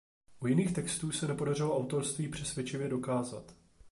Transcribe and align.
U 0.39 0.47
jiných 0.47 0.73
textů 0.73 1.11
se 1.11 1.27
nepodařilo 1.27 1.77
autorství 1.77 2.27
přesvědčivě 2.27 2.87
dokázat. 2.89 3.53